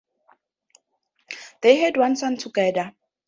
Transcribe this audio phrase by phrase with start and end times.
[1.61, 2.93] They had one son together.